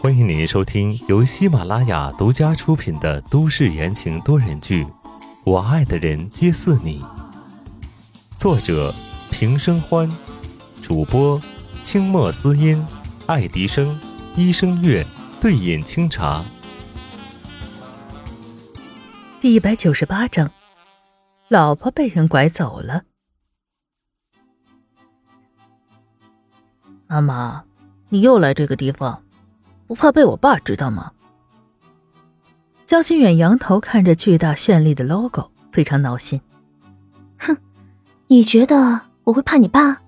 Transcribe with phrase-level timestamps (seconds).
[0.00, 4.84] 欢迎您收听由喜马拉雅独家出品的都市言情多人剧
[5.44, 7.00] 《我爱的人皆似你》，
[8.36, 8.92] 作者
[9.30, 10.10] 平生欢，
[10.82, 11.40] 主播
[11.84, 12.84] 清墨思音、
[13.26, 13.96] 爱迪生、
[14.34, 15.06] 一生月、
[15.40, 16.44] 对饮清茶。
[19.40, 20.50] 第一百九十八章，
[21.46, 23.04] 老婆被人拐走了。
[27.06, 27.64] 妈妈，
[28.14, 29.24] 你又来这个地方，
[29.88, 31.10] 不怕被我爸知道吗？
[32.86, 36.40] 江心远仰头看着巨大绚丽的 logo，非常闹心。
[37.40, 37.56] 哼，
[38.28, 40.00] 你觉得我会怕你爸？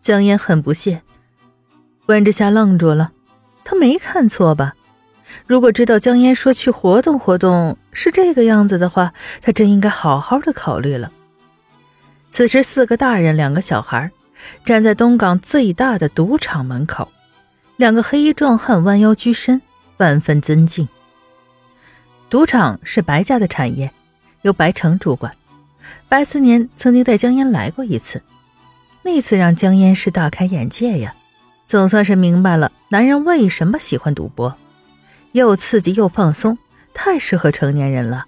[0.00, 1.02] 江烟很不屑。
[2.06, 3.10] 关之夏愣住了，
[3.64, 4.74] 他没看错吧？
[5.48, 11.10] 如果知道江烟说去活动活动是这个样子的话，他真应该好好的考虑了。
[12.30, 14.12] 此时，四个大人，两个小孩。
[14.64, 17.10] 站在东港最大的赌场门口，
[17.76, 19.60] 两个黑衣壮汉弯腰鞠身，
[19.96, 20.88] 万分尊敬。
[22.30, 23.90] 赌场是白家的产业，
[24.42, 25.34] 由白城主管。
[26.08, 28.22] 白思年曾经带江烟来过一次，
[29.02, 31.14] 那次让江烟是大开眼界呀，
[31.66, 34.56] 总算是明白了男人为什么喜欢赌博，
[35.32, 36.58] 又刺激又放松，
[36.92, 38.26] 太适合成年人了。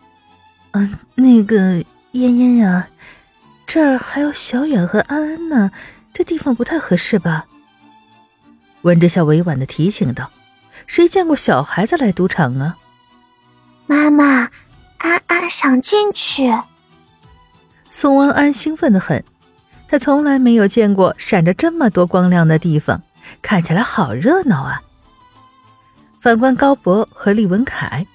[0.73, 2.89] 嗯，那个嫣嫣呀，
[3.67, 5.71] 这儿还有小远和安安呢。
[6.13, 7.47] 这地方不太合适吧？
[8.83, 10.31] 温之夏委婉的提醒道
[10.87, 12.77] ：“谁见过小孩子来赌场啊？”
[13.87, 14.51] 妈妈，
[14.99, 16.53] 安安想进去。
[17.91, 19.25] 宋安安兴奋的很，
[19.89, 23.03] 他从来没有见过闪着这么多光亮的地方，
[23.43, 24.83] 看起来好热闹啊。
[26.21, 28.07] 反观高博和厉文凯，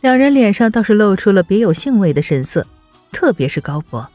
[0.00, 2.66] 两人脸上倒是露出了别有兴味的神色，
[3.12, 4.10] 特别是高博。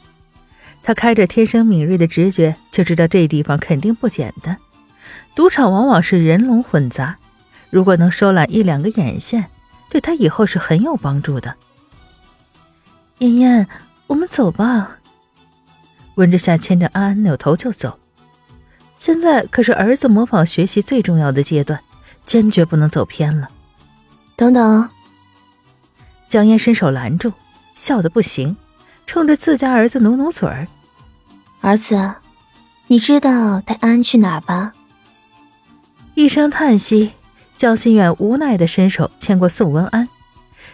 [0.81, 4.57] 他开着天生敏锐的直觉，就知道这地方肯定不简单。
[5.35, 7.17] 赌场往往是人龙混杂，
[7.69, 9.49] 如果能收揽一两个眼线，
[9.89, 11.55] 对他以后是很有帮助的。
[13.19, 13.67] 燕燕，
[14.07, 14.97] 我们走吧。
[16.15, 17.99] 温之夏牵着安安扭头就走。
[18.97, 21.79] 现在可是儿子模仿学习最重要的阶段，
[22.25, 23.49] 坚决不能走偏了。
[24.35, 24.89] 等等，
[26.27, 27.31] 江烟伸手拦住，
[27.73, 28.57] 笑得不行。
[29.09, 30.67] 冲着自家儿子努努嘴儿，
[31.61, 32.13] 儿子，
[32.85, 34.73] 你知道带安安去哪儿吧？
[36.13, 37.13] 一声叹息，
[37.57, 40.07] 江心远无奈的伸手牵过宋文安，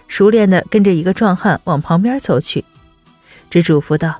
[0.10, 2.66] 熟练的跟着一个壮汉往旁边走去，
[3.50, 4.20] 只嘱咐道：“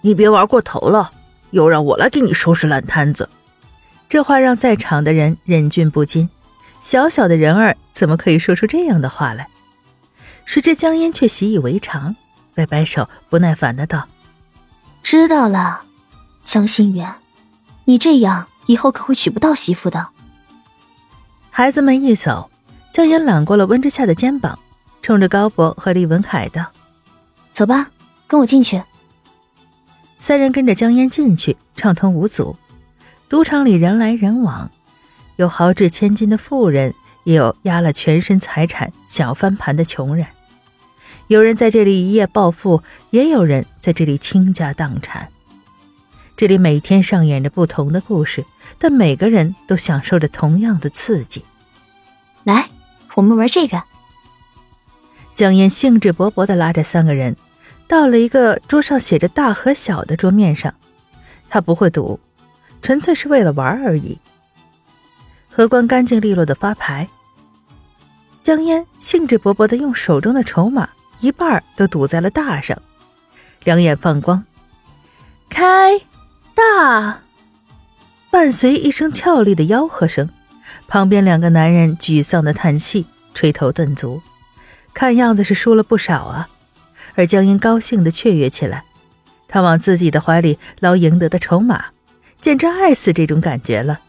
[0.00, 1.12] 你别玩过头了，
[1.50, 3.28] 又让我来给你收拾烂摊子。”
[4.08, 6.30] 这话让在场的人忍俊不禁，
[6.80, 9.48] 小小的人儿怎么可以说出这样的话来？
[10.46, 12.16] 谁知江烟却习以为常。
[12.58, 14.08] 摆摆手，不耐烦的道
[15.04, 15.82] ：“知道了，
[16.42, 17.14] 江心远，
[17.84, 20.08] 你这样以后可会娶不到媳妇的。”
[21.50, 22.50] 孩子们一走，
[22.92, 24.58] 江烟揽过了温之夏的肩膀，
[25.02, 26.72] 冲着高博和厉文凯道
[27.54, 27.90] ：“走吧，
[28.26, 28.82] 跟我进去。”
[30.18, 32.56] 三人跟着江烟进去，畅通无阻。
[33.28, 34.68] 赌场里人来人往，
[35.36, 36.92] 有豪掷千金的富人，
[37.22, 40.26] 也有压了全身财产想要翻盘的穷人。
[41.28, 45.28] 有人在这里一夜暴富，也有人在这里倾家荡产。
[46.34, 48.46] 这里每天上演着不同的故事，
[48.78, 51.44] 但每个人都享受着同样的刺激。
[52.44, 52.70] 来，
[53.14, 53.82] 我们玩这个。
[55.34, 57.36] 江烟兴致勃勃地拉着三个人
[57.86, 60.74] 到了一个桌上写着“大”和“小”的桌面上。
[61.50, 62.18] 他不会赌，
[62.80, 64.18] 纯粹是为了玩而已。
[65.50, 67.06] 荷官干净利落的发牌，
[68.42, 70.88] 江烟兴致勃勃地用手中的筹码。
[71.20, 72.80] 一半都堵在了大上，
[73.64, 74.44] 两眼放光，
[75.48, 75.98] 开
[76.54, 77.20] 大，
[78.30, 80.28] 伴随一声俏丽的吆喝声，
[80.86, 84.22] 旁边两个男人沮丧的叹气，垂头顿足，
[84.94, 86.48] 看样子是输了不少啊。
[87.14, 88.84] 而江阴高兴的雀跃起来，
[89.48, 91.86] 他往自己的怀里捞赢得的筹码，
[92.40, 94.00] 简直爱死这种感觉了。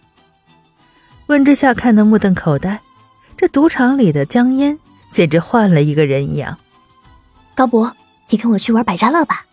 [1.25, 2.81] 温之夏看得目瞪口呆，
[3.35, 4.77] 这赌场里的江烟
[5.11, 6.59] 简直换了一个人一样。
[7.59, 7.93] 高博，
[8.29, 9.45] 你跟我去玩百家乐吧。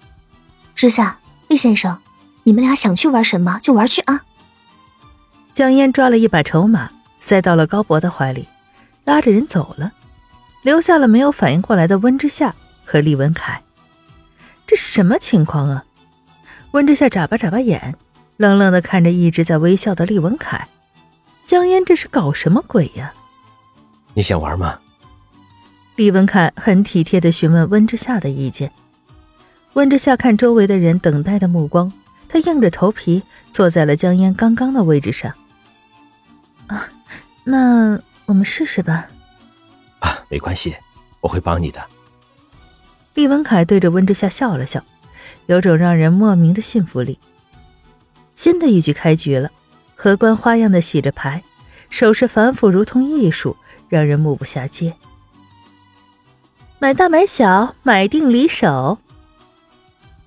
[0.77, 1.19] 之夏、
[1.49, 1.99] 厉先生，
[2.45, 4.23] 你们俩想去玩什么就玩去啊。
[5.53, 6.89] 江烟抓了一把筹码，
[7.19, 8.47] 塞到了高博的怀里，
[9.03, 9.93] 拉着人走了，
[10.63, 12.55] 留下了没有反应过来的温之夏
[12.85, 13.61] 和厉文凯。
[14.69, 15.85] 这什么情况啊？
[16.71, 17.97] 温之夏眨巴眨巴眼，
[18.37, 20.69] 愣愣的看着一直在微笑的厉文凯。
[21.45, 23.13] 江烟这是搞什么鬼呀？
[24.15, 24.79] 你想玩吗？
[25.97, 28.71] 李文凯很体贴的询问温之夏的意见。
[29.73, 31.91] 温之夏看周围的人等待的目光，
[32.29, 35.33] 他硬着头皮坐在了江烟刚刚的位置上。
[36.67, 36.87] 啊
[37.45, 39.09] 那我们试试吧。
[40.01, 40.77] 啊，没关系，
[41.21, 41.83] 我会帮你的。
[43.15, 44.85] 厉文凯对着温之夏笑了笑，
[45.47, 47.19] 有种让人莫名的信服力。
[48.35, 49.51] 新的一局开局了，
[49.95, 51.43] 荷官花样的洗着牌，
[51.89, 53.57] 手势繁复如同艺术，
[53.89, 54.95] 让人目不暇接。
[56.79, 58.99] 买大买小，买定离手。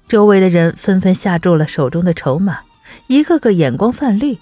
[0.07, 2.61] 周围的人纷纷下注了手中的筹码，
[3.05, 4.39] 一个个眼光泛绿。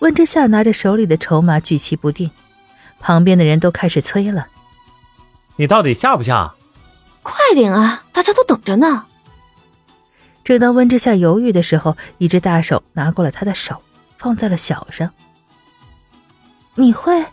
[0.00, 2.32] 温之夏拿着手里的筹码举棋不定，
[2.98, 4.48] 旁边的人都开始催了
[5.56, 6.54] ：“你到底下不下？
[7.22, 9.06] 快点啊，大家都等着呢！”
[10.42, 13.82] 正当温之夏犹豫的时候，一只大手拿过了他的手，
[14.16, 15.10] 放在了小上。
[16.74, 17.24] 你会？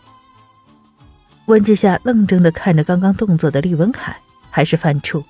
[1.46, 4.16] 温之夏愣怔的看着刚刚动作的厉文凯，
[4.50, 5.24] 还是犯怵。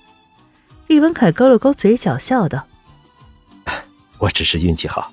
[0.87, 2.67] 厉文凯勾了勾嘴角，笑道
[4.19, 5.13] ：“我只是运气好。”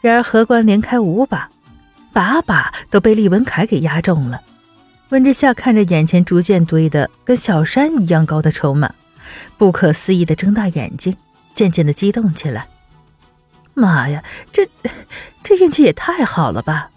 [0.00, 1.48] 然而荷官连开五把，
[2.12, 4.42] 把把都被厉文凯给压中了。
[5.10, 8.94] 温之夏看着眼前逐渐堆的跟小山一样高的筹码，
[9.58, 11.16] 不可思议的睁大眼睛，
[11.54, 12.66] 渐渐的激动起来。
[13.74, 14.68] 妈呀，这
[15.42, 16.90] 这运气也太好了吧！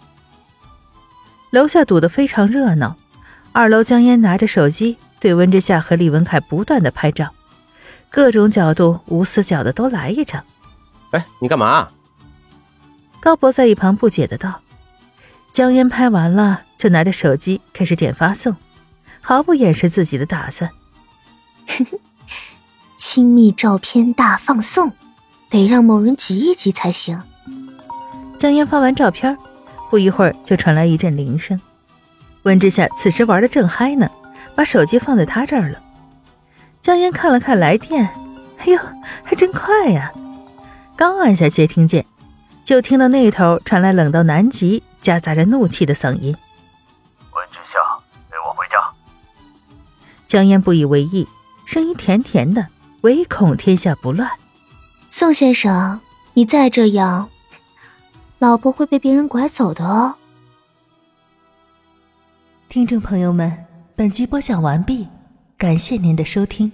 [1.56, 2.96] 楼下堵得非常热闹，
[3.52, 7.32] 二楼江烟拿着手机对温之夏和李文凯不断的拍照，
[8.10, 10.44] 各种角度无死角的都来一张。
[11.12, 11.88] 哎，你干嘛？
[13.20, 14.60] 高博在一旁不解的道。
[15.50, 18.54] 江烟拍完了，就拿着手机开始点发送，
[19.22, 20.70] 毫不掩饰自己的打算。
[22.98, 24.92] 亲密照片大放送，
[25.48, 27.22] 得让某人急一急才行。
[28.36, 29.38] 江烟发完照片。
[29.90, 31.60] 不一会儿，就传来一阵铃声。
[32.42, 34.08] 温之夏此时玩的正嗨呢，
[34.54, 35.82] 把手机放在他这儿了。
[36.80, 38.04] 江烟看了看来电，
[38.58, 38.78] 哎呦，
[39.24, 40.12] 还真快呀！
[40.96, 42.06] 刚按下接听键，
[42.64, 46.36] 就听到那头传来冷到南极、夹杂着怒气的嗓音
[47.34, 47.78] ：“温之夏，
[48.30, 48.76] 陪我回家。”
[50.26, 51.26] 江烟不以为意，
[51.66, 52.68] 声音甜甜的，
[53.02, 54.30] 唯恐天下不乱。
[55.10, 56.00] 宋先生，
[56.34, 57.28] 你再这样。
[58.46, 60.14] 老婆会被别人拐走的哦。
[62.68, 63.66] 听众朋友们，
[63.96, 65.08] 本集播讲完毕，
[65.58, 66.70] 感谢您的收听。